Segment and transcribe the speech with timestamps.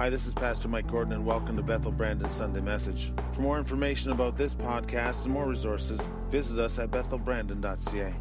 [0.00, 3.12] Hi, this is Pastor Mike Gordon, and welcome to Bethel Brandon Sunday Message.
[3.34, 8.14] For more information about this podcast and more resources, visit us at bethelbrandon.ca.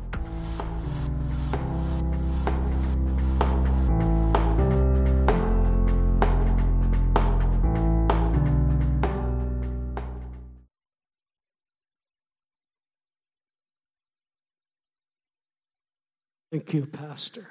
[16.52, 17.48] Thank you, Pastor.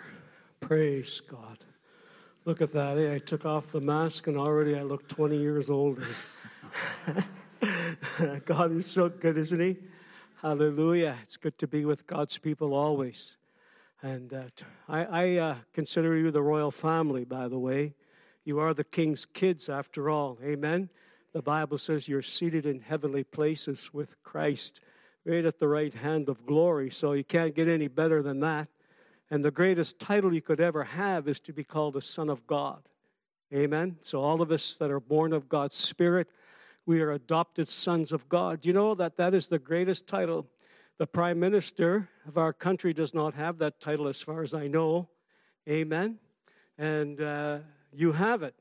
[0.61, 1.65] Praise God.
[2.49, 2.97] Look at that.
[2.97, 6.07] I took off the mask and already I look 20 years older.
[8.47, 9.77] God is so good, isn't He?
[10.41, 11.19] Hallelujah.
[11.23, 13.37] It's good to be with God's people always.
[14.01, 14.45] And uh,
[14.89, 17.93] I, I uh, consider you the royal family, by the way.
[18.47, 20.39] You are the king's kids, after all.
[20.43, 20.89] Amen.
[21.35, 24.81] The Bible says you're seated in heavenly places with Christ,
[25.27, 26.89] right at the right hand of glory.
[26.89, 28.69] So you can't get any better than that.
[29.31, 32.47] And the greatest title you could ever have is to be called a son of
[32.47, 32.89] God.
[33.53, 33.97] Amen.
[34.03, 36.29] So, all of us that are born of God's Spirit,
[36.87, 38.65] we are adopted sons of God.
[38.65, 40.47] You know that that is the greatest title.
[40.99, 44.67] The Prime Minister of our country does not have that title, as far as I
[44.67, 45.09] know.
[45.69, 46.19] Amen.
[46.77, 47.59] And uh,
[47.93, 48.55] you have it.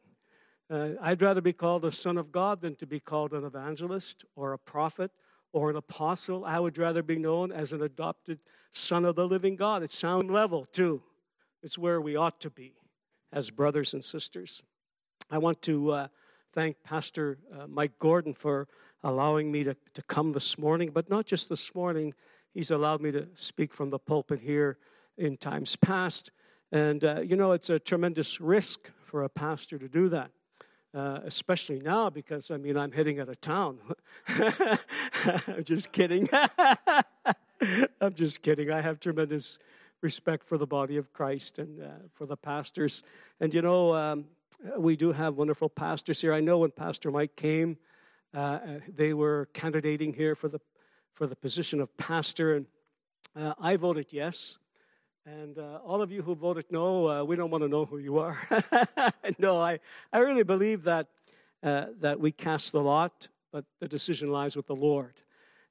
[0.70, 4.26] Uh, I'd rather be called a son of God than to be called an evangelist
[4.36, 5.12] or a prophet
[5.54, 6.44] or an apostle.
[6.44, 8.40] I would rather be known as an adopted
[8.72, 9.84] son of the living God.
[9.84, 11.02] It's sound level, too.
[11.64, 12.74] It's where we ought to be
[13.32, 14.64] as brothers and sisters.
[15.30, 16.08] I want to uh,
[16.54, 18.68] thank Pastor uh, Mike Gordon for
[19.04, 22.14] allowing me to, to come this morning, but not just this morning.
[22.54, 24.78] He's allowed me to speak from the pulpit here
[25.18, 26.32] in times past.
[26.72, 30.32] And, uh, you know, it's a tremendous risk for a pastor to do that
[30.98, 33.80] uh, especially now because I mean I'm heading out of town.
[34.28, 36.30] I'm just kidding.
[38.02, 38.72] I'm just kidding.
[38.72, 39.60] I have tremendous
[40.02, 43.04] respect for the body of Christ and uh, for the pastors.
[43.40, 44.26] And you know, um,
[44.78, 46.34] we do have wonderful pastors here.
[46.34, 47.78] I know when Pastor Mike came,
[48.34, 48.60] uh, uh
[48.94, 50.60] they were candidating here for the
[51.14, 52.66] for the position of pastor, and
[53.36, 54.60] uh, I voted yes.
[55.26, 57.98] And uh, all of you who voted no, uh, we don't want to know who
[57.98, 58.38] you are.
[59.40, 59.80] no, I,
[60.14, 61.08] I really believe that,
[61.62, 65.16] uh, that we cast the lot, but the decision lies with the Lord.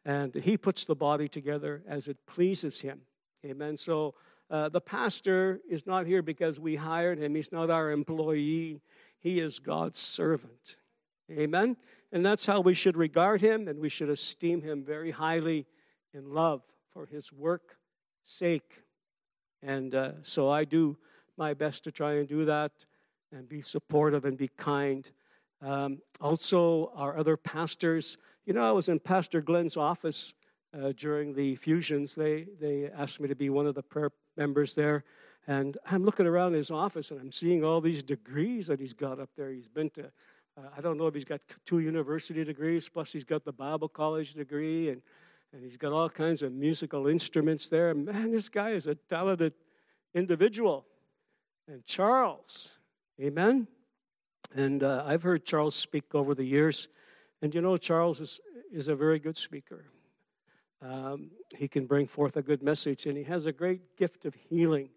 [0.06, 3.03] And He puts the body together as it pleases Him.
[3.44, 3.77] Amen.
[3.77, 4.15] So
[4.49, 8.81] uh, the pastor is not here because we hired him, he's not our employee,
[9.19, 10.77] he is God's servant.
[11.31, 11.77] Amen.
[12.12, 15.66] And that's how we should regard him, and we should esteem him very highly
[16.15, 16.62] in love
[16.93, 17.77] for his work
[18.22, 18.83] sake.
[19.62, 20.97] And uh, so I do
[21.37, 22.87] my best to try and do that
[23.33, 25.11] and be supportive and be kind.
[25.61, 28.16] Um, also, our other pastors,
[28.47, 30.33] you know, I was in Pastor Glenn's office
[30.73, 32.15] uh, during the fusions.
[32.15, 35.05] They, they asked me to be one of the prayer members there.
[35.47, 39.21] And I'm looking around his office and I'm seeing all these degrees that he's got
[39.21, 39.51] up there.
[39.51, 40.05] He's been to,
[40.57, 43.89] uh, I don't know if he's got two university degrees, plus he's got the Bible
[43.89, 44.91] college degree.
[44.91, 45.03] And
[45.53, 47.95] and he's got all kinds of musical instruments there.
[47.95, 49.55] Man, this guy is a talented
[50.15, 50.84] individual.
[51.67, 52.69] And Charles,
[53.21, 53.67] amen?
[54.55, 56.89] And uh, I've heard Charles speak over the years.
[57.43, 58.41] And you know, Charles is,
[58.73, 59.87] is a very good speaker.
[60.83, 64.35] Um, he can bring forth a good message, and he has a great gift of
[64.35, 64.91] healing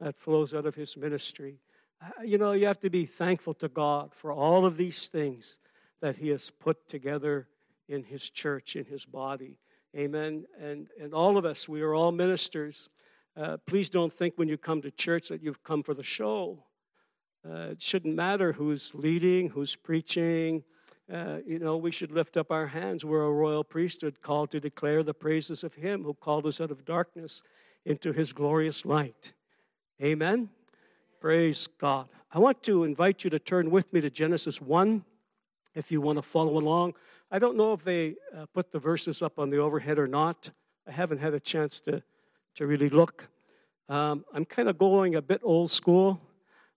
[0.00, 1.60] that flows out of his ministry.
[2.00, 5.58] Uh, you know, you have to be thankful to God for all of these things
[6.00, 7.48] that he has put together
[7.88, 9.58] in his church, in his body.
[9.96, 10.44] Amen.
[10.60, 12.88] And, and all of us, we are all ministers.
[13.36, 16.64] Uh, please don't think when you come to church that you've come for the show.
[17.48, 20.62] Uh, it shouldn't matter who's leading, who's preaching.
[21.12, 23.02] Uh, you know, we should lift up our hands.
[23.02, 26.70] We're a royal priesthood called to declare the praises of Him who called us out
[26.70, 27.42] of darkness
[27.86, 29.32] into His glorious light.
[30.02, 30.50] Amen.
[31.18, 32.08] Praise God.
[32.30, 35.02] I want to invite you to turn with me to Genesis 1
[35.74, 36.92] if you want to follow along.
[37.30, 40.50] I don't know if they uh, put the verses up on the overhead or not.
[40.86, 42.02] I haven't had a chance to,
[42.56, 43.28] to really look.
[43.88, 46.20] Um, I'm kind of going a bit old school,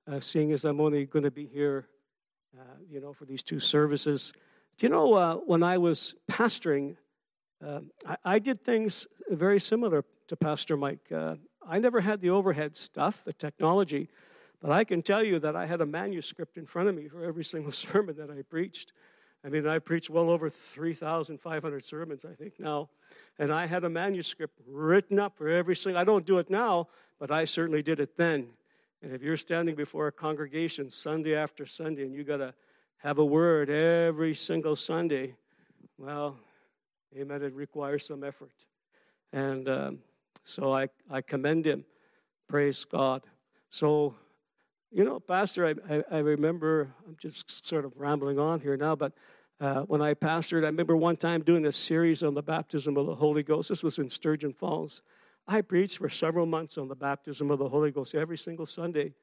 [0.09, 1.87] uh, seeing as I'm only going to be here,
[2.57, 4.33] uh, you know, for these two services.
[4.77, 6.97] Do you know, uh, when I was pastoring,
[7.65, 11.11] um, I, I, did things very similar to Pastor Mike.
[11.11, 14.09] Uh, I never had the overhead stuff, the technology,
[14.61, 17.23] but I can tell you that I had a manuscript in front of me for
[17.23, 18.93] every single sermon that I preached.
[19.43, 22.89] I mean, I preached well over 3,500 sermons, I think, now.
[23.39, 26.89] And I had a manuscript written up for every single, I don't do it now,
[27.19, 28.49] but I certainly did it then.
[29.01, 32.53] And if you're standing before a congregation Sunday after Sunday and you got to
[32.97, 35.35] have a word every single Sunday,
[35.97, 36.37] well,
[37.17, 38.53] amen, it requires some effort.
[39.33, 39.99] And um,
[40.43, 41.85] so I, I commend him.
[42.47, 43.23] Praise God.
[43.69, 44.15] So
[44.93, 48.93] You know, Pastor, I, I, I remember, I'm just sort of rambling on here now,
[48.93, 49.13] but
[49.61, 53.05] uh, when I pastored, I remember one time doing a series on the baptism of
[53.05, 53.69] the Holy Ghost.
[53.69, 55.01] This was in Sturgeon Falls.
[55.47, 59.13] I preached for several months on the baptism of the Holy Ghost every single Sunday.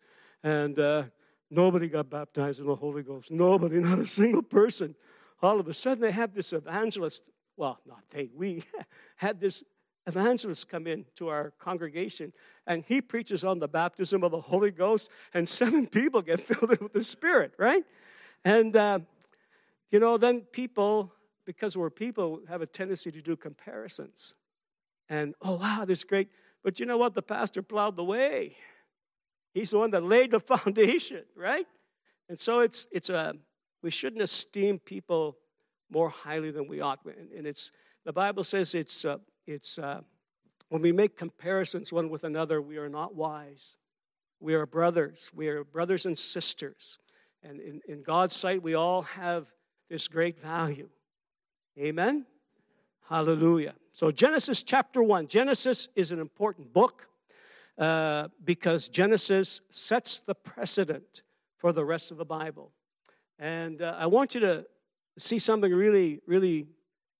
[0.43, 1.05] And uh,
[1.51, 3.31] nobody got baptized in the Holy Ghost.
[3.31, 4.95] Nobody, not a single person.
[5.43, 7.31] All of a sudden, they have this evangelist.
[7.57, 8.65] Well, not they, we
[9.17, 9.63] had this
[10.07, 12.33] evangelist come in to our congregation,
[12.67, 16.81] and he preaches on the baptism of the Holy Ghost, and seven people get filled
[16.81, 17.85] with the Spirit, right?
[18.45, 19.01] And, uh,
[19.91, 21.13] you know, then people,
[21.45, 24.35] because we're people, have a tendency to do comparisons.
[25.09, 26.29] And, oh, wow, this is great.
[26.63, 27.15] But you know what?
[27.15, 28.57] The pastor plowed the way.
[29.55, 31.67] He's the one that laid the foundation, right?
[32.29, 33.35] And so it's, it's a,
[33.83, 35.37] we shouldn't esteem people
[35.91, 37.01] more highly than we ought.
[37.05, 37.73] And it's,
[38.05, 40.03] the Bible says it's, uh, it's uh,
[40.69, 43.77] when we make comparisons one with another, we are not wise.
[44.41, 45.31] We are brothers.
[45.35, 46.99] We are brothers and sisters.
[47.43, 49.47] And in, in God's sight, we all have
[49.89, 50.89] this great value.
[51.79, 52.27] Amen?
[53.09, 53.75] Hallelujah.
[53.99, 55.27] So, Genesis chapter 1.
[55.27, 57.09] Genesis is an important book
[57.79, 61.23] uh, because Genesis sets the precedent
[61.57, 62.71] for the rest of the Bible.
[63.41, 64.67] And uh, I want you to
[65.19, 66.69] see something really, really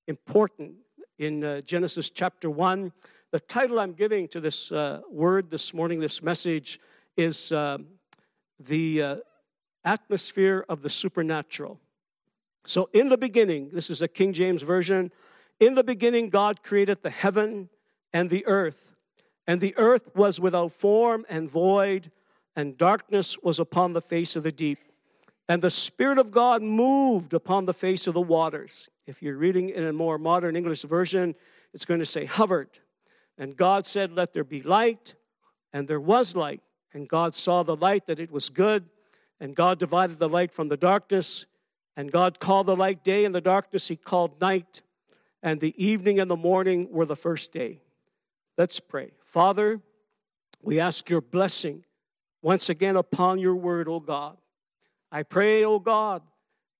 [0.07, 0.75] important
[1.19, 2.93] in uh, Genesis chapter 1.
[3.33, 6.79] The title I'm giving to this uh, word this morning, this message,
[7.17, 7.87] is um,
[8.61, 9.17] The uh,
[9.85, 11.81] Atmosphere of the Supernatural.
[12.67, 15.11] So, in the beginning, this is a King James Version.
[15.61, 17.69] In the beginning, God created the heaven
[18.13, 18.95] and the earth.
[19.47, 22.11] And the earth was without form and void,
[22.55, 24.79] and darkness was upon the face of the deep.
[25.49, 28.91] And the Spirit of God moved upon the face of the waters.
[29.07, 31.35] If you're reading in a more modern English version,
[31.73, 32.79] it's going to say hovered.
[33.39, 35.15] And God said, Let there be light.
[35.73, 36.61] And there was light.
[36.93, 38.85] And God saw the light that it was good.
[39.41, 41.47] And God divided the light from the darkness.
[41.97, 44.83] And God called the light day, and the darkness he called night
[45.43, 47.81] and the evening and the morning were the first day.
[48.57, 49.13] Let's pray.
[49.23, 49.81] Father,
[50.63, 51.85] we ask your blessing
[52.43, 54.37] once again upon your word, O God.
[55.11, 56.23] I pray, O God,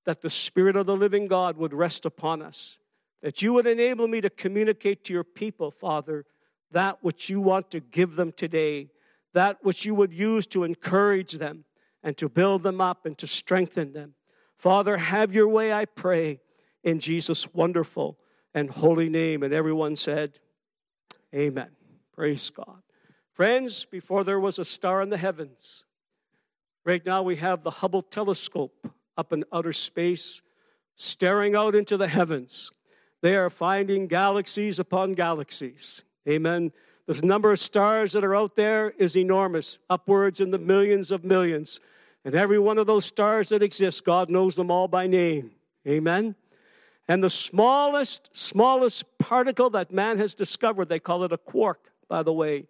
[0.05, 2.79] that the Spirit of the living God would rest upon us,
[3.23, 6.25] that you would enable me to communicate to your people, Father,
[6.71, 8.91] that which you want to give them today,
[9.35, 11.65] that which you would use to encourage them
[12.03, 14.15] and to build them up and to strengthen them.
[14.57, 16.41] Father, have your way, I pray,
[16.83, 18.19] in Jesus' wonderful
[18.55, 19.43] and holy name.
[19.43, 20.39] And everyone said,
[21.35, 21.71] Amen.
[22.13, 22.83] Praise God.
[23.33, 25.85] Friends, before there was a star in the heavens,
[26.85, 30.41] right now we have the Hubble telescope up in outer space,
[30.97, 32.73] staring out into the heavens.
[33.21, 36.03] They are finding galaxies upon galaxies.
[36.29, 36.73] Amen.
[37.07, 41.25] The number of stars that are out there is enormous, upwards in the millions of
[41.25, 41.81] millions.
[42.25, 45.53] And every one of those stars that exist, God knows them all by name.
[45.87, 46.35] Amen.
[47.09, 52.23] And the smallest, smallest particle that man has discovered, they call it a quark, by
[52.23, 52.67] the way,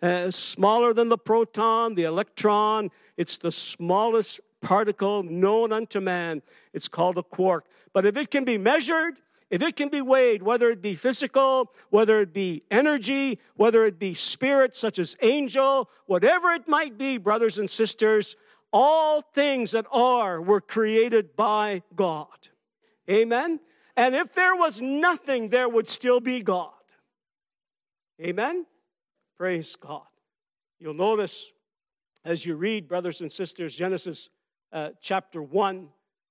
[0.00, 2.90] uh, smaller than the proton, the electron.
[3.16, 6.42] It's the smallest particle known unto man.
[6.72, 7.66] It's called a quark.
[7.92, 9.18] But if it can be measured,
[9.50, 13.98] if it can be weighed, whether it be physical, whether it be energy, whether it
[13.98, 18.36] be spirit, such as angel, whatever it might be, brothers and sisters,
[18.72, 22.48] all things that are were created by God.
[23.10, 23.60] Amen?
[23.96, 26.70] And if there was nothing, there would still be God.
[28.20, 28.66] Amen?
[29.36, 30.02] Praise God.
[30.78, 31.50] You'll notice
[32.24, 34.28] as you read, brothers and sisters, Genesis
[34.72, 35.88] uh, chapter 1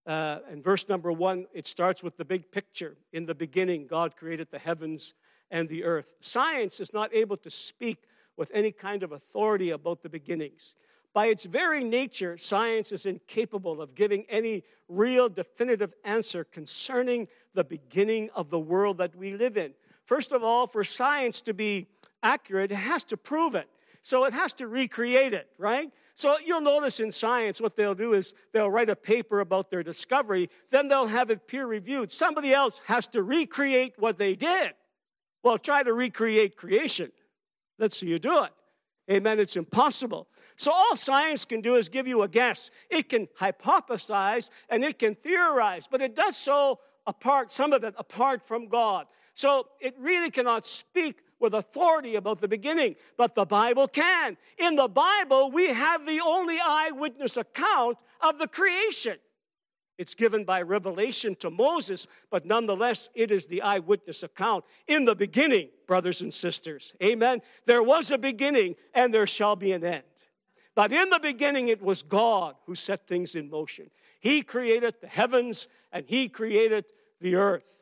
[0.08, 2.98] uh, and verse number 1, it starts with the big picture.
[3.12, 5.14] In the beginning, God created the heavens
[5.52, 6.14] and the earth.
[6.22, 8.06] Science is not able to speak
[8.38, 10.76] with any kind of authority about the beginnings.
[11.14, 17.64] By its very nature, science is incapable of giving any real definitive answer concerning the
[17.64, 19.74] beginning of the world that we live in.
[20.06, 21.88] First of all, for science to be
[22.24, 23.68] accurate, it has to prove it.
[24.04, 25.92] So it has to recreate it, right?
[26.16, 29.84] So you'll notice in science what they'll do is they'll write a paper about their
[29.84, 32.12] discovery, then they'll have it peer reviewed.
[32.12, 34.74] Somebody else has to recreate what they did.
[35.44, 37.12] Well, try to recreate creation.
[37.78, 38.52] Let's see you do it.
[39.12, 39.40] Amen.
[39.40, 40.28] It's impossible.
[40.56, 42.72] So all science can do is give you a guess.
[42.90, 47.94] It can hypothesize and it can theorize, but it does so apart, some of it
[47.98, 49.08] apart from God.
[49.34, 54.38] So it really cannot speak with authority about the beginning, but the Bible can.
[54.58, 59.18] In the Bible, we have the only eyewitness account of the creation.
[60.02, 64.66] It's given by revelation to Moses, but nonetheless, it is the eyewitness account.
[64.88, 67.44] In the beginning, brothers and sisters, amen.
[67.66, 70.02] There was a beginning, and there shall be an end.
[70.74, 73.92] But in the beginning, it was God who set things in motion.
[74.20, 76.86] He created the heavens and He created
[77.20, 77.78] the earth.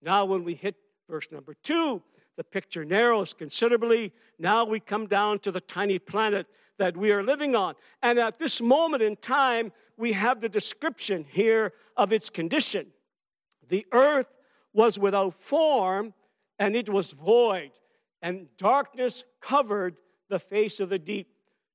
[0.00, 0.76] Now, when we hit
[1.10, 2.04] verse number two,
[2.36, 4.12] the picture narrows considerably.
[4.38, 6.46] Now we come down to the tiny planet
[6.78, 7.74] that we are living on.
[8.02, 12.88] And at this moment in time, we have the description here of its condition.
[13.68, 14.28] The earth
[14.72, 16.14] was without form
[16.58, 17.72] and it was void,
[18.22, 19.96] and darkness covered
[20.28, 21.28] the face of the deep.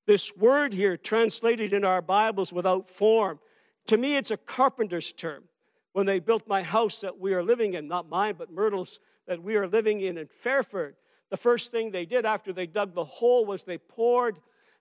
[0.06, 3.40] This word here, translated in our Bibles without form,
[3.88, 5.44] to me it's a carpenter's term.
[5.92, 9.44] When they built my house that we are living in, not mine, but Myrtle's that
[9.44, 10.96] we are living in in Fairford,
[11.30, 14.40] the first thing they did after they dug the hole was they poured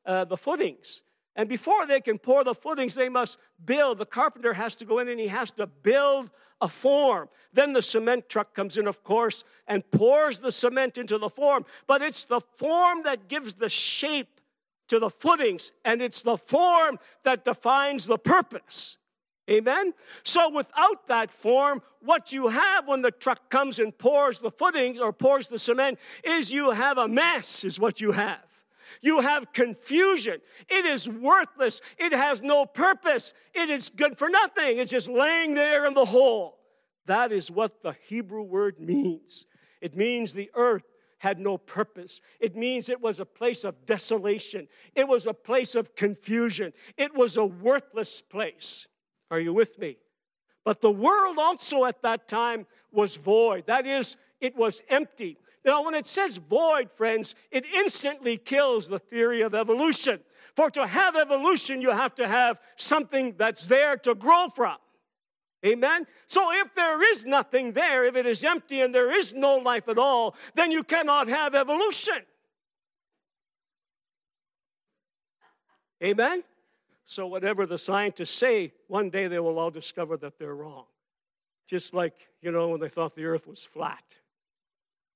[0.08, 1.02] uh, the footings.
[1.36, 3.98] And before they can pour the footings, they must build.
[3.98, 7.28] The carpenter has to go in and he has to build a form.
[7.52, 11.64] Then the cement truck comes in, of course, and pours the cement into the form.
[11.86, 14.40] But it's the form that gives the shape
[14.88, 18.96] to the footings, and it's the form that defines the purpose.
[19.48, 19.92] Amen?
[20.24, 24.98] So, without that form, what you have when the truck comes and pours the footings
[24.98, 28.47] or pours the cement is you have a mess, is what you have.
[29.00, 30.40] You have confusion.
[30.68, 31.80] It is worthless.
[31.98, 33.32] It has no purpose.
[33.54, 34.78] It is good for nothing.
[34.78, 36.58] It's just laying there in the hole.
[37.06, 39.46] That is what the Hebrew word means.
[39.80, 40.84] It means the earth
[41.18, 42.20] had no purpose.
[42.38, 44.68] It means it was a place of desolation.
[44.94, 46.72] It was a place of confusion.
[46.96, 48.86] It was a worthless place.
[49.30, 49.96] Are you with me?
[50.64, 53.66] But the world also at that time was void.
[53.66, 55.38] That is, it was empty.
[55.64, 60.20] Now, when it says void, friends, it instantly kills the theory of evolution.
[60.54, 64.76] For to have evolution, you have to have something that's there to grow from.
[65.66, 66.06] Amen?
[66.26, 69.88] So if there is nothing there, if it is empty and there is no life
[69.88, 72.18] at all, then you cannot have evolution.
[76.02, 76.44] Amen?
[77.04, 80.84] So, whatever the scientists say, one day they will all discover that they're wrong.
[81.66, 84.04] Just like, you know, when they thought the earth was flat.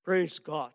[0.03, 0.71] Praise God.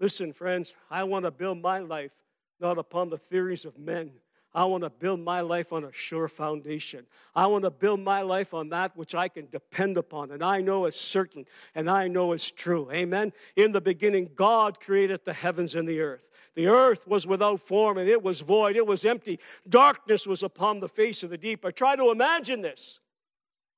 [0.00, 2.12] Listen, friends, I want to build my life
[2.60, 4.12] not upon the theories of men.
[4.54, 7.06] I want to build my life on a sure foundation.
[7.34, 10.62] I want to build my life on that which I can depend upon and I
[10.62, 12.90] know is certain and I know is true.
[12.90, 13.32] Amen.
[13.56, 16.30] In the beginning, God created the heavens and the earth.
[16.54, 19.38] The earth was without form and it was void, it was empty.
[19.68, 21.64] Darkness was upon the face of the deep.
[21.64, 23.00] I try to imagine this.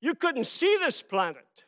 [0.00, 1.64] You couldn't see this planet.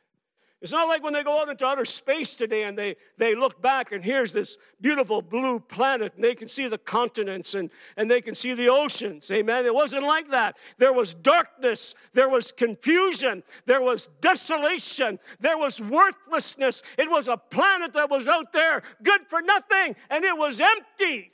[0.62, 3.60] It's not like when they go out into outer space today and they, they look
[3.60, 8.08] back and here's this beautiful blue planet and they can see the continents and, and
[8.08, 9.28] they can see the oceans.
[9.32, 9.66] Amen.
[9.66, 10.56] It wasn't like that.
[10.78, 16.84] There was darkness, there was confusion, there was desolation, there was worthlessness.
[16.96, 21.32] It was a planet that was out there good for nothing and it was empty,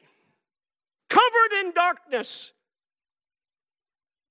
[1.11, 2.55] covered in darkness.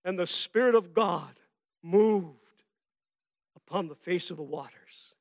[0.04, 1.40] And the Spirit of God
[1.84, 2.47] moved
[3.68, 5.14] upon the face of the waters.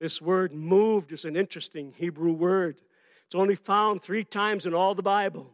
[0.00, 2.80] This word moved is an interesting Hebrew word.
[3.26, 5.50] It's only found three times in all the Bible.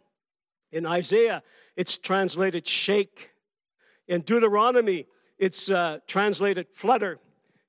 [0.71, 1.43] In Isaiah,
[1.77, 3.31] it's translated shake.
[4.07, 5.07] In Deuteronomy,
[5.39, 7.21] it's uh, translated flutter.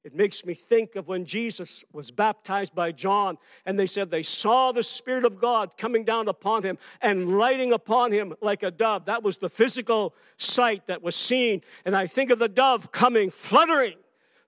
[0.03, 4.21] It makes me think of when Jesus was baptized by John, and they said they
[4.21, 8.69] saw the Spirit of God coming down upon him and lighting upon him like a
[8.69, 9.05] dove.
[9.05, 11.61] That was the physical sight that was seen.
[11.85, 13.95] And I think of the dove coming, fluttering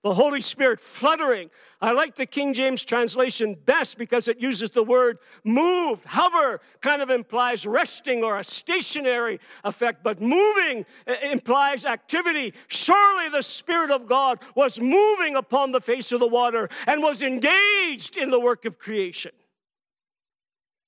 [0.08, 1.50] the Holy Spirit fluttering.
[1.82, 6.06] I like the King James translation best because it uses the word moved.
[6.06, 12.54] Hover kind of implies resting or a stationary effect, but moving uh, implies activity.
[12.68, 17.20] Surely the Spirit of God was moving upon the face of the water and was
[17.20, 19.32] engaged in the work of creation.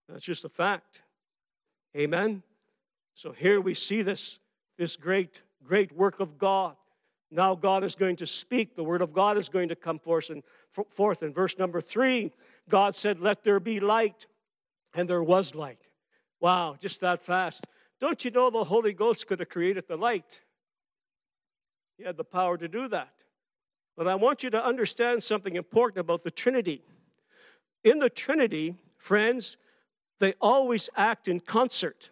[0.08, 1.02] That's just a fact.
[1.94, 2.42] Amen.
[3.14, 4.40] So here we see this,
[4.78, 6.74] this great, great work of God.
[7.30, 8.74] Now God is going to speak.
[8.74, 10.30] The word of God is going to come forth.
[10.30, 10.42] And
[10.88, 12.32] forth in verse number three,
[12.68, 14.26] God said, "Let there be light,"
[14.94, 15.88] and there was light.
[16.40, 17.66] Wow, just that fast.
[18.00, 20.40] Don't you know the Holy Ghost could have created the light?
[21.98, 23.12] He had the power to do that.
[23.96, 26.82] But I want you to understand something important about the Trinity.
[27.84, 29.58] In the Trinity, friends,
[30.18, 32.10] they always act in concert.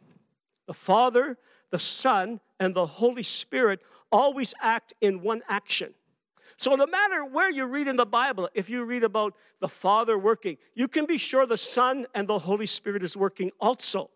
[0.67, 1.39] The Father,
[1.71, 5.95] the Son, and the Holy Spirit always act in one action.
[6.57, 10.19] So, no matter where you read in the Bible, if you read about the Father
[10.19, 14.11] working, you can be sure the Son and the Holy Spirit is working also.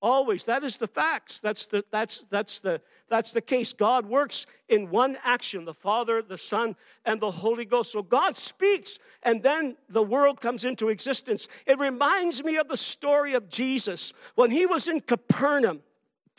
[0.00, 0.44] Always.
[0.44, 1.40] That is the facts.
[1.40, 3.72] That's the, that's, that's, the, that's the case.
[3.72, 7.90] God works in one action the Father, the Son, and the Holy Ghost.
[7.90, 11.48] So God speaks, and then the world comes into existence.
[11.66, 15.80] It reminds me of the story of Jesus when he was in Capernaum.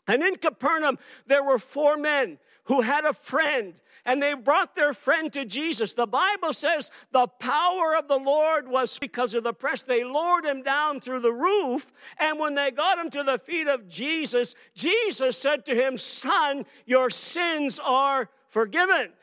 [0.08, 0.98] And in Capernaum,
[1.28, 3.74] there were four men who had a friend
[4.06, 5.94] and they brought their friend to Jesus.
[5.94, 9.82] The Bible says the power of the Lord was because of the press.
[9.84, 13.68] They lowered him down through the roof, and when they got him to the feet
[13.68, 19.14] of Jesus, Jesus said to him, Son, your sins are forgiven.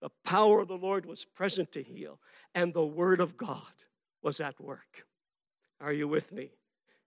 [0.00, 2.20] The power of the Lord was present to heal,
[2.54, 3.60] and the Word of God
[4.22, 5.04] was at work.
[5.80, 6.50] Are you with me?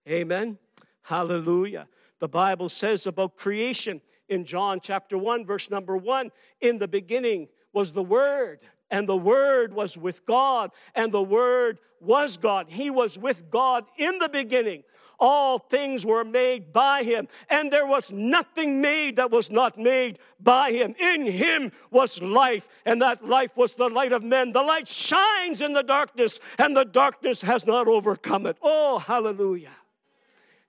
[0.08, 0.58] Amen.
[1.02, 1.88] Hallelujah.
[2.20, 6.30] The Bible says about creation in John chapter 1, verse number 1
[6.60, 11.78] In the beginning was the Word, and the Word was with God, and the Word
[12.00, 12.66] was God.
[12.68, 14.84] He was with God in the beginning.
[15.20, 20.20] All things were made by him, and there was nothing made that was not made
[20.38, 20.94] by him.
[20.96, 24.52] In him was life, and that life was the light of men.
[24.52, 28.58] The light shines in the darkness, and the darkness has not overcome it.
[28.62, 29.72] Oh, hallelujah.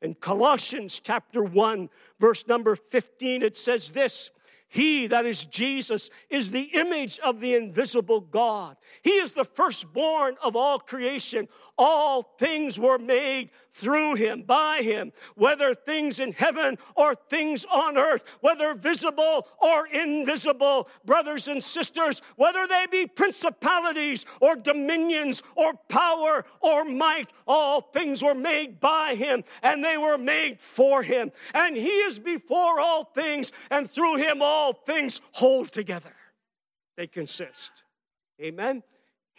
[0.02, 1.90] In Colossians chapter 1,
[2.20, 4.32] verse number 15, it says this
[4.68, 8.78] He, that is Jesus, is the image of the invisible God.
[9.02, 11.50] He is the firstborn of all creation.
[11.82, 17.98] All things were made through him, by him, whether things in heaven or things on
[17.98, 25.74] earth, whether visible or invisible, brothers and sisters, whether they be principalities or dominions or
[25.88, 31.32] power or might, all things were made by him and they were made for him.
[31.54, 36.14] And he is before all things, and through him all things hold together.
[36.98, 37.86] They consist.
[38.42, 38.84] Amen.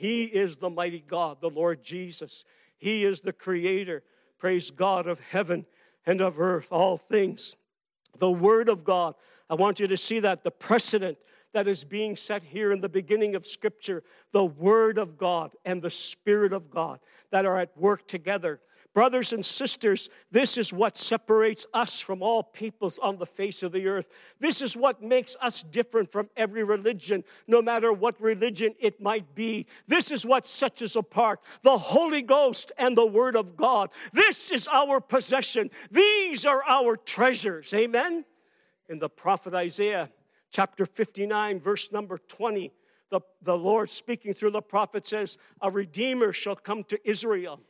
[0.00, 2.46] He is the mighty God, the Lord Jesus.
[2.78, 4.02] He is the creator,
[4.38, 5.66] praise God, of heaven
[6.06, 7.54] and of earth, all things.
[8.18, 9.14] The Word of God.
[9.50, 11.18] I want you to see that the precedent
[11.52, 14.02] that is being set here in the beginning of Scripture,
[14.32, 16.98] the Word of God and the Spirit of God
[17.30, 18.62] that are at work together.
[18.92, 23.70] Brothers and sisters, this is what separates us from all peoples on the face of
[23.70, 24.08] the earth.
[24.40, 29.32] This is what makes us different from every religion, no matter what religion it might
[29.36, 29.66] be.
[29.86, 33.90] This is what sets us apart the Holy Ghost and the Word of God.
[34.12, 35.70] This is our possession.
[35.92, 37.72] These are our treasures.
[37.72, 38.24] Amen?
[38.88, 40.10] In the prophet Isaiah,
[40.50, 42.72] chapter 59, verse number 20,
[43.10, 47.60] the, the Lord speaking through the prophet says, A redeemer shall come to Israel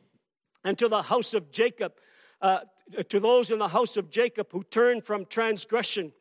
[0.63, 1.93] and to the house of Jacob,
[2.41, 2.59] uh,
[3.09, 6.11] to those in the house of Jacob who turn from transgression.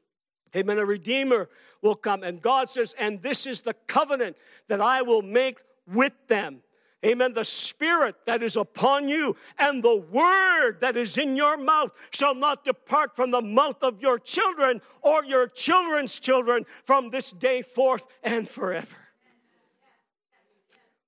[0.57, 0.79] Amen.
[0.79, 1.49] A redeemer
[1.83, 2.23] will come.
[2.23, 4.37] And God says, and this is the covenant
[4.69, 6.63] that I will make with them.
[7.05, 7.33] Amen.
[7.33, 12.35] The spirit that is upon you and the word that is in your mouth shall
[12.35, 17.63] not depart from the mouth of your children or your children's children from this day
[17.63, 18.97] forth and forever.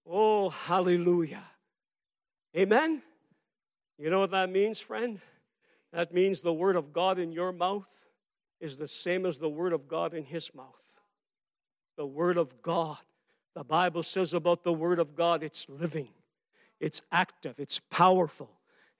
[0.07, 1.45] Oh, hallelujah.
[2.57, 3.03] Amen.
[3.99, 5.21] You know what that means, friend?
[5.93, 7.89] That means the word of God in your mouth
[8.61, 10.67] is the same as the word of God in his mouth.
[11.97, 12.99] The word of God.
[13.55, 16.09] The Bible says about the word of God it's living,
[16.81, 18.51] it's active, it's powerful.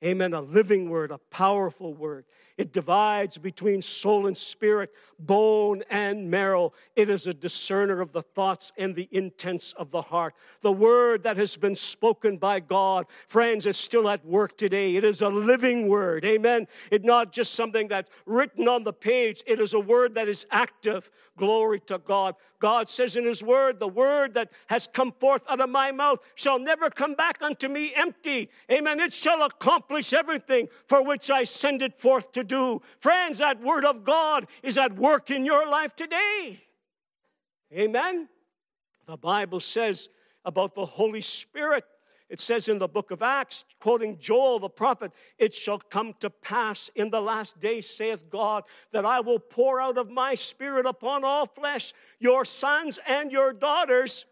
[0.05, 0.35] Amen.
[0.35, 2.25] A living word, a powerful word.
[2.59, 6.73] It divides between soul and spirit, bone and marrow.
[6.97, 10.35] It is a discerner of the thoughts and the intents of the heart.
[10.61, 14.97] The word that has been spoken by God, friends, is still at work today.
[14.97, 16.25] It is a living word.
[16.25, 16.67] Amen.
[16.91, 20.47] It's not just something that's written on the page, it is a word that is
[20.51, 21.11] active.
[21.39, 22.35] Glory to God.
[22.59, 26.21] God says in His word, the word that has come forth out of my mouth
[26.37, 28.51] shall never come back unto me empty.
[28.71, 29.01] Amen.
[29.01, 32.81] It shall accomplish everything for which I send it forth to do.
[33.01, 36.61] Friends, that word of God is at work in your life today.
[37.73, 38.29] Amen.
[39.07, 40.09] The Bible says
[40.45, 41.85] about the Holy Spirit.
[42.29, 46.31] It says in the book of Acts, quoting Joel the prophet, It shall come to
[46.31, 50.87] pass in the last day, saith God, that I will pour out of my spirit
[50.87, 54.25] upon all flesh, your sons and your daughters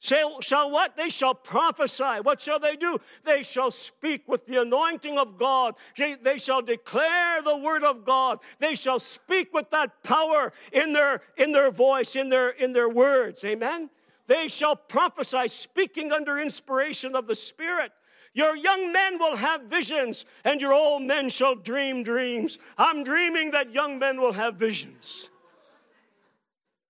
[0.00, 0.96] Shall, shall what?
[0.96, 2.20] They shall prophesy.
[2.22, 2.98] What shall they do?
[3.24, 5.74] They shall speak with the anointing of God.
[5.96, 8.38] They, they shall declare the word of God.
[8.60, 12.88] They shall speak with that power in their, in their voice, in their, in their
[12.88, 13.44] words.
[13.44, 13.90] Amen?
[14.28, 17.90] They shall prophesy, speaking under inspiration of the Spirit.
[18.34, 22.60] Your young men will have visions, and your old men shall dream dreams.
[22.76, 25.28] I'm dreaming that young men will have visions.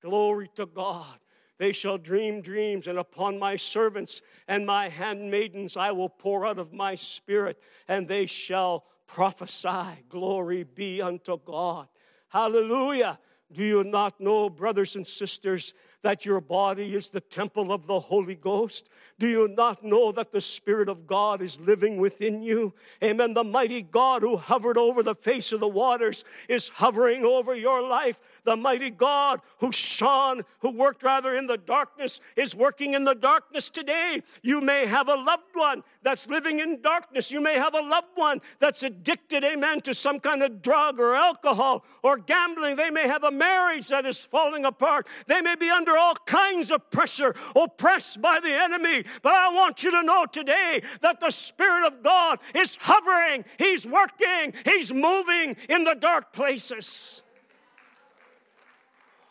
[0.03, 1.19] Glory to God.
[1.59, 6.59] They shall dream dreams, and upon my servants and my handmaidens I will pour out
[6.59, 10.05] of my spirit, and they shall prophesy.
[10.09, 11.89] Glory be unto God.
[12.29, 13.19] Hallelujah.
[13.51, 15.75] Do you not know, brothers and sisters,
[16.09, 18.89] that your body is the temple of the Holy Ghost?
[19.19, 22.73] Do you not know that the Spirit of God is living within you?
[23.05, 23.35] Amen.
[23.35, 27.87] The mighty God who hovered over the face of the waters is hovering over your
[27.87, 28.19] life.
[28.45, 33.15] The mighty God who shone, who worked rather in the darkness, is working in the
[33.15, 34.23] darkness today.
[34.41, 37.31] You may have a loved one that's living in darkness.
[37.31, 41.15] You may have a loved one that's addicted, amen, to some kind of drug or
[41.15, 42.77] alcohol or gambling.
[42.77, 45.07] They may have a marriage that is falling apart.
[45.27, 49.05] They may be under all kinds of pressure, oppressed by the enemy.
[49.21, 53.87] But I want you to know today that the Spirit of God is hovering, He's
[53.87, 57.23] working, He's moving in the dark places.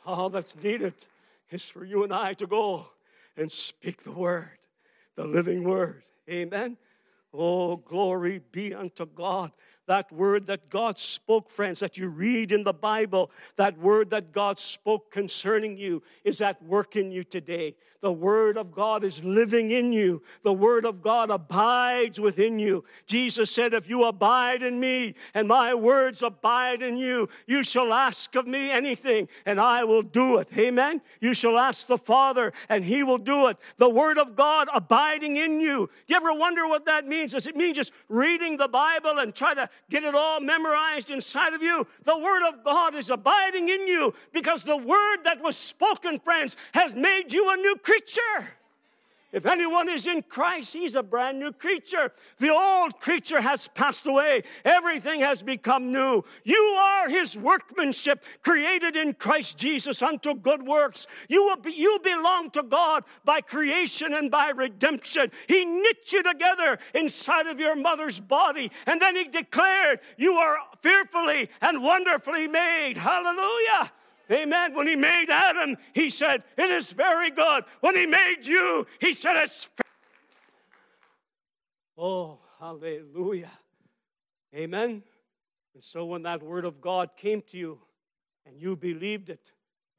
[0.05, 0.93] All that's needed
[1.49, 2.89] is for you and I to go
[3.35, 4.59] and speak the word,
[5.15, 6.03] the living word.
[6.29, 6.77] Amen.
[7.33, 9.51] Oh, glory be unto God
[9.87, 14.31] that word that God spoke, friends, that you read in the Bible, that word that
[14.31, 17.75] God spoke concerning you is at work in you today.
[18.01, 20.21] The word of God is living in you.
[20.43, 22.83] The word of God abides within you.
[23.07, 27.91] Jesus said, If you abide in me and my words abide in you, you shall
[27.91, 30.49] ask of me anything and I will do it.
[30.55, 31.01] Amen.
[31.19, 33.57] You shall ask the Father and he will do it.
[33.77, 35.89] The word of God abiding in you.
[36.05, 37.31] Do you ever wonder what that means?
[37.31, 41.53] Does it mean just reading the Bible and try to get it all memorized inside
[41.53, 41.87] of you.
[42.03, 46.55] The Word of God is abiding in you because the Word that was spoken, friends,
[46.73, 48.56] has made you a new creature.
[49.37, 52.11] If anyone is in Christ, he's a brand new creature.
[52.39, 56.23] The old creature has passed away, everything has become new.
[56.43, 61.05] You are his workmanship, created in Christ Jesus unto good works.
[61.29, 65.29] You, be, you belong to God by creation and by redemption.
[65.47, 70.57] He knit you together inside of your mother's body, and then he declared, You are
[70.81, 72.97] fearfully and wonderfully made.
[72.97, 73.91] Hallelujah.
[74.31, 74.73] Amen.
[74.73, 77.63] When he made Adam, he said, It is very good.
[77.79, 79.69] When he made you, he said, It's.
[81.97, 83.51] Oh, hallelujah.
[84.55, 85.03] Amen.
[85.73, 87.79] And so when that word of God came to you
[88.45, 89.51] and you believed it,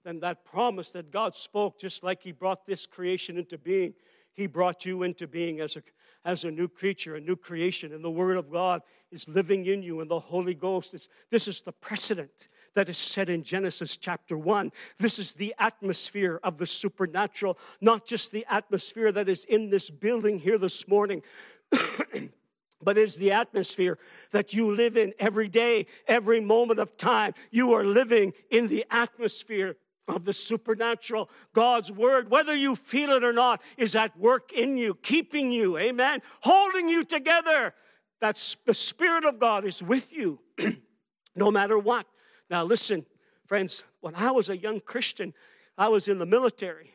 [0.05, 3.95] then that promise that God spoke, just like he brought this creation into being,
[4.33, 5.83] he brought you into being as a,
[6.25, 7.93] as a new creature, a new creation.
[7.93, 11.49] And the word of God is living in you, and the Holy Ghost is, this
[11.49, 14.71] is the precedent that is said in Genesis chapter 1.
[14.99, 19.91] This is the atmosphere of the supernatural, not just the atmosphere that is in this
[19.91, 21.25] building here this morning.
[22.81, 23.99] but is the atmosphere
[24.31, 27.35] that you live in every day, every moment of time.
[27.51, 29.75] You are living in the atmosphere
[30.07, 31.29] of the supernatural.
[31.53, 35.77] God's word, whether you feel it or not, is at work in you, keeping you,
[35.79, 37.75] amen, holding you together.
[38.21, 40.38] That's the Spirit of God is with you
[41.35, 42.07] no matter what.
[42.51, 43.05] Now, listen,
[43.47, 45.35] friends, when I was a young Christian,
[45.77, 46.93] I was in the military,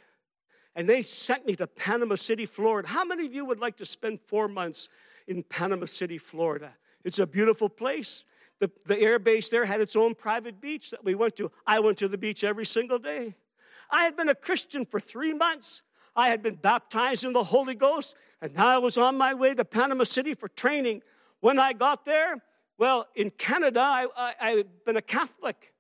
[0.75, 2.87] and they sent me to Panama City, Florida.
[2.87, 4.89] How many of you would like to spend four months
[5.27, 6.73] in Panama City, Florida?
[7.03, 8.25] It's a beautiful place.
[8.59, 11.51] The, the air base there had its own private beach that we went to.
[11.67, 13.35] I went to the beach every single day.
[13.89, 15.83] I had been a Christian for three months.
[16.15, 19.53] I had been baptized in the Holy Ghost, and now I was on my way
[19.53, 21.01] to Panama City for training.
[21.39, 22.41] When I got there,
[22.83, 25.73] well, in Canada, I, I, I've been a Catholic.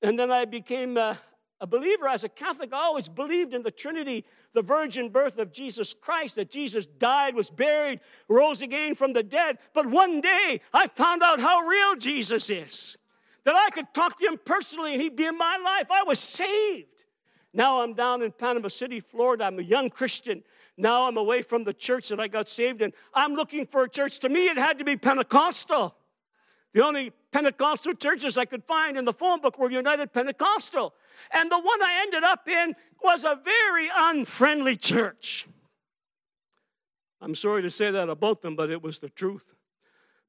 [0.00, 1.18] And then I became a,
[1.60, 2.72] a believer as a Catholic.
[2.72, 4.24] I always believed in the Trinity,
[4.54, 8.00] the virgin birth of Jesus Christ, that Jesus died, was buried,
[8.30, 9.58] rose again from the dead.
[9.74, 12.96] But one day, I found out how real Jesus is.
[13.44, 15.90] That I could talk to him personally and he'd be in my life.
[15.90, 17.04] I was saved.
[17.52, 19.44] Now I'm down in Panama City, Florida.
[19.44, 20.44] I'm a young Christian.
[20.78, 22.94] Now I'm away from the church that I got saved in.
[23.12, 24.18] I'm looking for a church.
[24.20, 25.94] To me, it had to be Pentecostal.
[26.74, 30.94] The only Pentecostal churches I could find in the phone book were United Pentecostal.
[31.30, 35.46] And the one I ended up in was a very unfriendly church.
[37.20, 39.54] I'm sorry to say that about them, but it was the truth.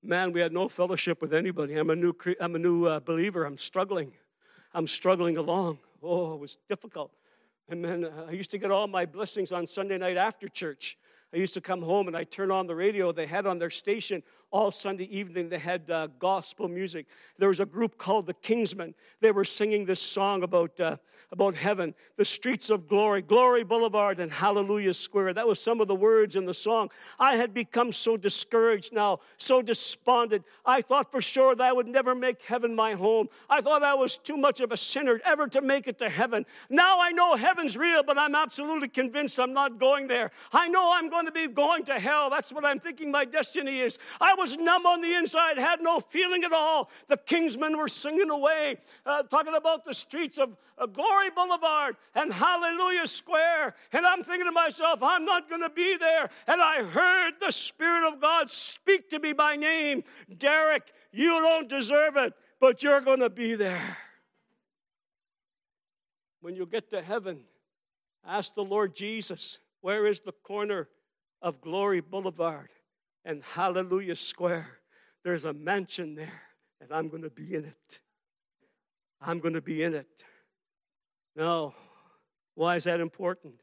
[0.02, 1.76] Man, we had no fellowship with anybody.
[1.76, 3.43] I'm a new, I'm a new uh, believer.
[3.43, 4.13] I'm struggling.
[4.73, 5.80] I'm struggling along.
[6.02, 7.12] Oh, it was difficult.
[7.67, 10.97] And then I used to get all my blessings on Sunday night after church.
[11.34, 13.12] I used to come home and I turn on the radio.
[13.12, 17.05] They had on their station all Sunday evening, they had uh, gospel music.
[17.38, 18.93] There was a group called the Kingsmen.
[19.19, 20.97] They were singing this song about, uh,
[21.33, 25.33] about heaven, the streets of glory, Glory Boulevard, and Hallelujah Square.
[25.33, 26.89] That was some of the words in the song.
[27.19, 30.45] I had become so discouraged now, so despondent.
[30.65, 33.27] I thought for sure that I would never make heaven my home.
[33.49, 36.45] I thought I was too much of a sinner ever to make it to heaven.
[36.69, 40.31] Now I know heaven's real, but I'm absolutely convinced I'm not going there.
[40.53, 42.29] I know I'm going to be going to hell.
[42.29, 43.99] That's what I'm thinking my destiny is.
[44.21, 46.89] I was numb on the inside, had no feeling at all.
[47.08, 52.32] The Kingsmen were singing away, uh, talking about the streets of uh, Glory Boulevard and
[52.32, 53.76] Hallelujah Square.
[53.91, 56.30] And I'm thinking to myself, I'm not going to be there.
[56.47, 60.04] And I heard the Spirit of God speak to me by name
[60.38, 63.97] Derrick, you don't deserve it, but you're going to be there.
[66.41, 67.41] When you get to heaven,
[68.26, 70.88] ask the Lord Jesus, where is the corner
[71.41, 72.69] of Glory Boulevard
[73.28, 74.70] and Hallelujah Square?
[75.24, 76.42] There's a mansion there,
[76.82, 78.00] and I'm going to be in it.
[79.22, 80.24] I'm going to be in it.
[81.36, 81.76] No.
[82.56, 83.56] Why is that important?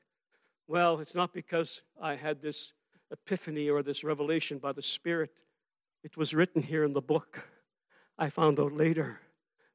[0.69, 2.75] Well, it's not because I had this
[3.11, 5.31] epiphany or this revelation by the Spirit.
[6.03, 7.49] It was written here in the book.
[8.19, 9.21] I found out later.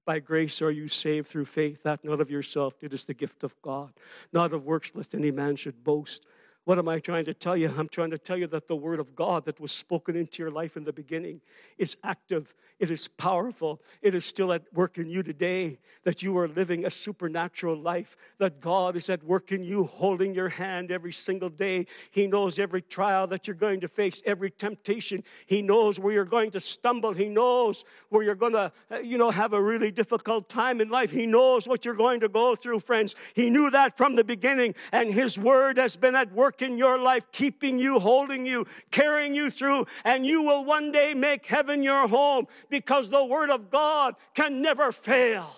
[0.05, 3.43] By grace are you saved through faith, that not of yourself, it is the gift
[3.43, 3.93] of God,
[4.31, 6.25] not of works, lest any man should boast.
[6.69, 7.73] What am I trying to tell you?
[7.79, 10.51] I'm trying to tell you that the Word of God that was spoken into your
[10.51, 11.41] life in the beginning
[11.79, 16.37] is active, it is powerful, it is still at work in you today, that you
[16.37, 20.91] are living a supernatural life, that God is at work in you, holding your hand
[20.91, 21.87] every single day.
[22.11, 25.23] He knows every trial that you're going to face, every temptation.
[25.47, 27.13] He knows where you're going to stumble.
[27.13, 30.89] He knows where you're going to, uh, you know, have a really difficult time in
[30.89, 31.09] life.
[31.09, 33.15] He knows what you're going to go through, friends.
[33.33, 36.99] He knew that from the beginning, and His Word has been at work in your
[36.99, 41.83] life, keeping you, holding you, carrying you through, and you will one day make heaven
[41.83, 45.55] your home because the Word of God can never fail.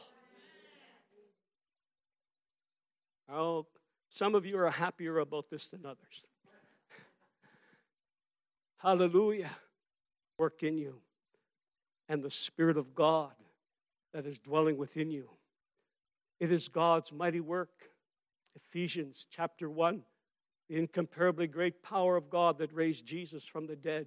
[3.30, 3.66] Oh,
[4.10, 6.28] some of you are happier about this than others.
[8.78, 9.52] Hallelujah.
[10.38, 11.02] Work in you.
[12.10, 13.32] And the Spirit of God
[14.14, 15.30] that is dwelling within you.
[16.42, 17.70] It is God's mighty work.
[18.56, 20.02] Ephesians chapter 1
[20.72, 24.06] the incomparably great power of God that raised Jesus from the dead,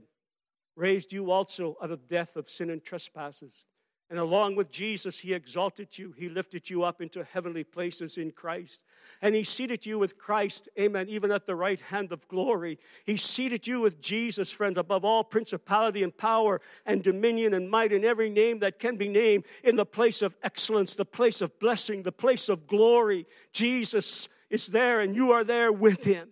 [0.76, 3.66] raised you also out of death of sin and trespasses.
[4.08, 6.14] And along with Jesus, He exalted you.
[6.16, 8.82] He lifted you up into heavenly places in Christ.
[9.20, 12.78] And He seated you with Christ, amen, even at the right hand of glory.
[13.04, 17.92] He seated you with Jesus, friend, above all principality and power and dominion and might
[17.92, 21.58] and every name that can be named in the place of excellence, the place of
[21.58, 23.26] blessing, the place of glory.
[23.52, 26.30] Jesus is there, and you are there with Him.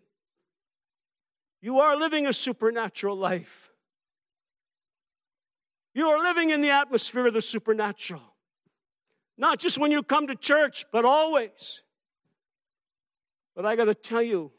[1.63, 3.71] You are living a supernatural life.
[5.95, 8.23] You are living in the atmosphere of the supernatural.
[9.39, 11.83] Not just when you come to church, but always.
[13.55, 14.51] But I got to tell you,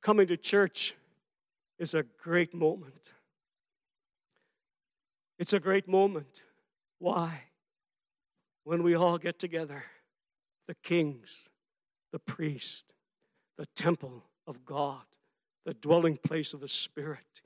[0.00, 0.94] coming to church
[1.78, 3.12] is a great moment.
[5.40, 6.42] It's a great moment.
[6.98, 7.40] Why?
[8.62, 9.84] When we all get together,
[10.68, 11.48] the kings,
[12.12, 12.94] the priest,
[13.58, 15.02] the temple of God
[15.64, 17.42] the dwelling place of the Spirit.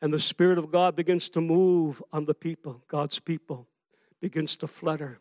[0.00, 3.66] And the Spirit of God begins to move on the people, God's people,
[4.20, 5.18] begins to flutter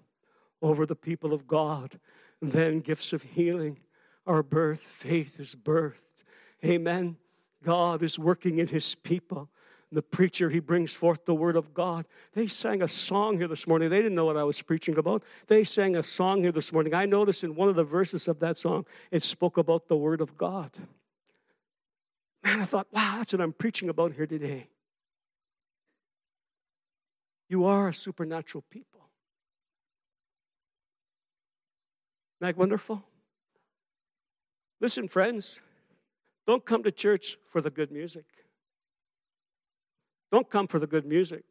[0.61, 1.99] over the people of God.
[2.41, 3.79] And then gifts of healing
[4.25, 6.23] are birth, faith is birthed.
[6.63, 7.17] Amen.
[7.63, 9.49] God is working in his people.
[9.91, 12.05] The preacher, he brings forth the word of God.
[12.33, 13.89] They sang a song here this morning.
[13.89, 15.23] They didn't know what I was preaching about.
[15.47, 16.95] They sang a song here this morning.
[16.95, 20.19] I noticed in one of the verses of that song, it spoke about the word
[20.19, 20.71] of God.
[22.43, 24.67] Man, I thought, wow, that's what I'm preaching about here today.
[27.49, 29.01] You are a supernatural people.
[32.41, 33.03] Isn't that wonderful?
[34.81, 35.61] Listen, friends,
[36.45, 38.25] don't come to church for the good music.
[40.31, 41.45] Don't come for the good music.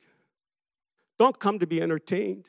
[1.19, 2.47] Don't come to be entertained.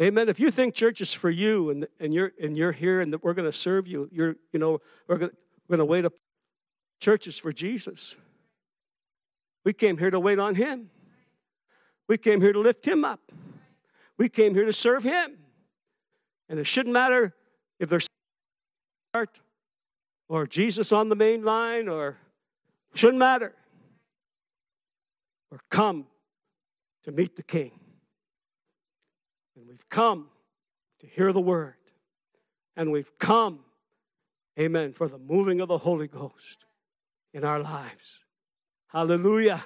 [0.00, 0.28] Amen.
[0.28, 3.34] If you think church is for you and, and you're and you're here and we're
[3.34, 5.30] going to serve you, you're you know we're going
[5.68, 6.12] we're going to wait up
[7.02, 8.16] Church is for Jesus.
[9.64, 10.88] We came here to wait on Him.
[12.06, 13.32] We came here to lift Him up.
[14.18, 15.36] We came here to serve Him.
[16.48, 17.34] And it shouldn't matter
[17.80, 18.06] if there's
[19.14, 19.40] art
[20.28, 22.18] or Jesus on the main line or
[22.94, 23.52] shouldn't matter.
[25.50, 26.06] We're come
[27.02, 27.72] to meet the King.
[29.56, 30.28] And we've come
[31.00, 31.74] to hear the word.
[32.76, 33.64] And we've come,
[34.56, 36.64] amen, for the moving of the Holy Ghost
[37.32, 38.20] in our lives.
[38.88, 39.64] Hallelujah.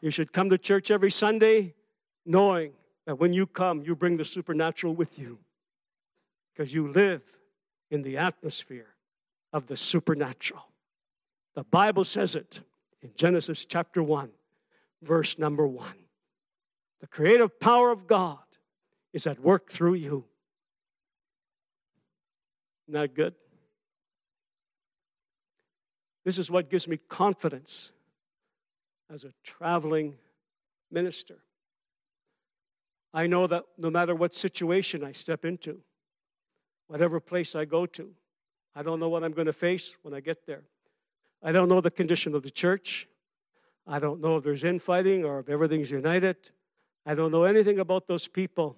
[0.00, 1.74] You should come to church every Sunday
[2.24, 2.72] knowing
[3.06, 5.38] that when you come, you bring the supernatural with you
[6.52, 7.22] because you live
[7.90, 8.94] in the atmosphere
[9.52, 10.64] of the supernatural.
[11.54, 12.60] The Bible says it
[13.02, 14.30] in Genesis chapter 1,
[15.02, 15.88] verse number 1.
[17.00, 18.38] The creative power of God
[19.12, 20.24] is at work through you.
[22.88, 23.34] That good?
[26.28, 27.90] This is what gives me confidence
[29.10, 30.16] as a traveling
[30.90, 31.36] minister.
[33.14, 35.80] I know that no matter what situation I step into,
[36.86, 38.10] whatever place I go to,
[38.76, 40.64] I don't know what I'm going to face when I get there.
[41.42, 43.08] I don't know the condition of the church.
[43.86, 46.50] I don't know if there's infighting or if everything's united.
[47.06, 48.76] I don't know anything about those people.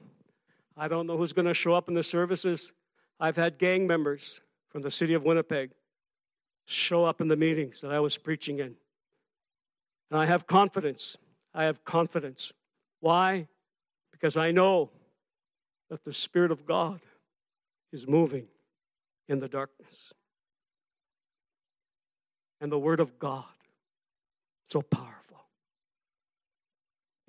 [0.76, 2.72] I don't know who's going to show up in the services.
[3.18, 5.72] I've had gang members from the city of Winnipeg
[6.70, 8.76] show up in the meetings that I was preaching in.
[10.10, 11.16] And I have confidence.
[11.54, 12.52] I have confidence.
[13.00, 13.48] Why?
[14.12, 14.90] Because I know
[15.88, 17.00] that the Spirit of God
[17.92, 18.46] is moving
[19.28, 20.12] in the darkness.
[22.60, 23.44] And the Word of God,
[24.64, 25.44] so powerful.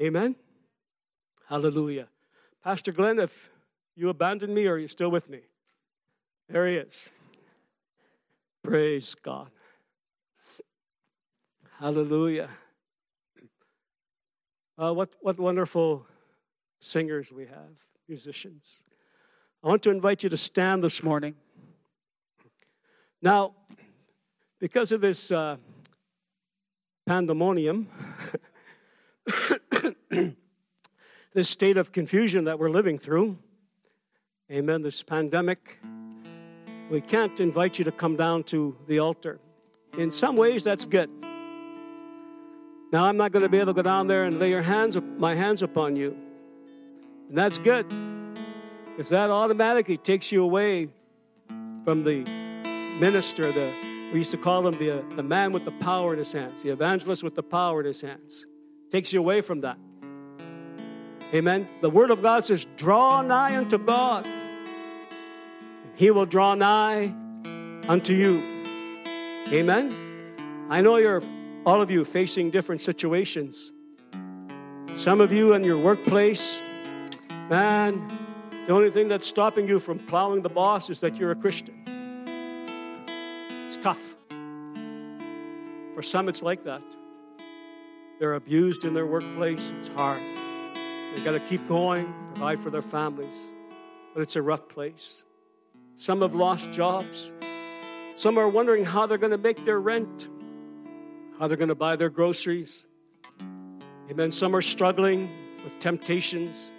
[0.02, 0.36] Amen?
[1.48, 2.08] Hallelujah.
[2.64, 3.50] Pastor Glenn, if
[3.96, 5.40] you abandoned me, or are you still with me?
[6.50, 7.10] There he is.
[8.64, 9.50] Praise God.
[11.80, 12.50] Hallelujah.
[14.78, 16.06] Uh, what, what wonderful
[16.80, 17.76] singers we have,
[18.08, 18.84] musicians.
[19.64, 21.36] I want to invite you to stand this morning.
[23.22, 23.56] Now,
[24.60, 25.58] because of this uh,
[27.08, 27.90] pandemonium,
[31.34, 33.40] this state of confusion that we're living through,
[34.52, 35.80] amen, this pandemic,
[36.92, 39.40] we can't invite you to come down to the altar.
[39.98, 41.10] In some ways, that's good.
[42.92, 44.98] Now, I'm not going to be able to go down there and lay your hands,
[45.18, 46.18] my hands upon you.
[47.30, 47.88] And that's good.
[48.86, 50.90] Because that automatically takes you away
[51.86, 52.26] from the
[53.00, 53.72] minister, the
[54.12, 56.62] we used to call him the, uh, the man with the power in his hands,
[56.64, 58.46] the evangelist with the power in his hands.
[58.92, 59.78] Takes you away from that.
[61.34, 61.70] Amen.
[61.80, 64.28] The word of God says, draw nigh unto God
[66.02, 67.14] he will draw nigh
[67.88, 68.42] unto you.
[69.50, 70.66] Amen.
[70.68, 71.22] I know you're
[71.64, 73.72] all of you facing different situations.
[74.96, 76.60] Some of you in your workplace,
[77.52, 78.02] man,
[78.66, 81.76] the only thing that's stopping you from plowing the boss is that you're a Christian.
[83.68, 84.02] It's tough.
[85.94, 86.82] For some, it's like that.
[88.18, 90.24] They're abused in their workplace, it's hard.
[91.14, 93.52] They've got to keep going, provide for their families,
[94.16, 95.24] but it's a rough place.
[95.96, 97.34] Some have lost jobs.
[98.16, 100.28] Some are wondering how they're going to make their rent,
[101.40, 102.86] how they're going to buy their groceries.
[104.10, 104.32] Amen.
[104.32, 105.30] Some are struggling
[105.64, 106.72] with temptations.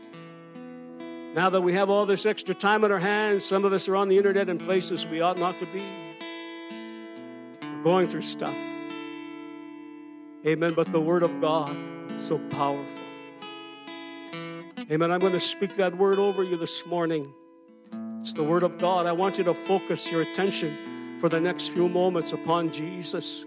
[1.34, 3.96] Now that we have all this extra time on our hands, some of us are
[3.96, 5.82] on the internet in places we ought not to be.
[7.62, 8.54] We're going through stuff.
[10.46, 10.74] Amen.
[10.74, 11.74] But the Word of God,
[12.20, 12.84] so powerful.
[14.90, 15.10] Amen.
[15.10, 17.32] I'm going to speak that word over you this morning.
[18.34, 19.06] The Word of God.
[19.06, 23.44] I want you to focus your attention for the next few moments upon Jesus.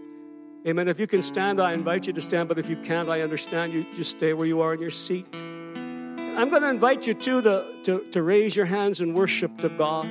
[0.67, 0.87] Amen.
[0.87, 3.73] If you can stand, I invite you to stand, but if you can't, I understand
[3.73, 5.25] you just stay where you are in your seat.
[5.33, 9.69] I'm going to invite you too to, to, to raise your hands in worship to
[9.69, 10.07] God.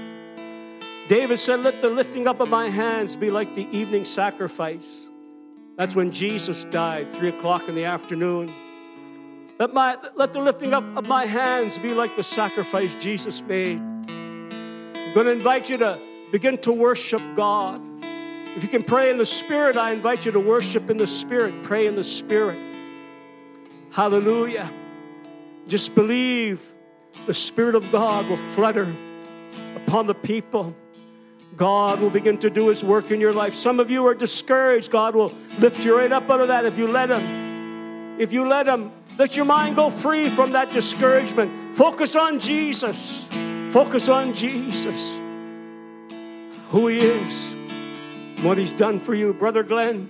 [1.09, 5.11] David said, Let the lifting up of my hands be like the evening sacrifice.
[5.77, 8.51] That's when Jesus died, three o'clock in the afternoon.
[9.59, 13.81] Let, my, let the lifting up of my hands be like the sacrifice Jesus made.
[15.15, 15.97] Going to invite you to
[16.33, 17.81] begin to worship God.
[18.57, 21.63] If you can pray in the Spirit, I invite you to worship in the Spirit.
[21.63, 22.59] Pray in the Spirit.
[23.93, 24.69] Hallelujah.
[25.69, 26.67] Just believe
[27.27, 28.93] the Spirit of God will flutter
[29.77, 30.75] upon the people.
[31.57, 33.55] God will begin to do His work in your life.
[33.55, 34.91] Some of you are discouraged.
[34.91, 38.21] God will lift you right up out of that if you let Him.
[38.21, 41.77] If you let Him, let your mind go free from that discouragement.
[41.77, 43.29] Focus on Jesus.
[43.75, 45.19] Focus on Jesus,
[46.71, 47.55] who He is,
[48.45, 50.09] what He's done for you, Brother Glenn.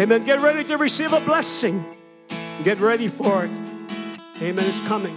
[0.00, 0.24] Amen.
[0.24, 1.84] Get ready to receive a blessing.
[2.64, 3.50] Get ready for it.
[4.42, 4.64] Amen.
[4.68, 5.16] It's coming.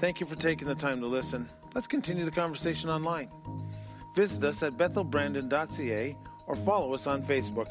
[0.00, 1.48] Thank you for taking the time to listen.
[1.74, 3.30] Let's continue the conversation online.
[4.14, 6.14] Visit us at bethelbrandon.ca
[6.46, 7.70] or follow us on Facebook.